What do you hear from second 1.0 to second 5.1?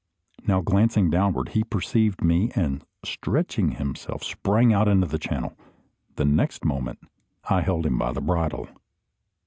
downward, he perceived me, and stretching himself, sprang out into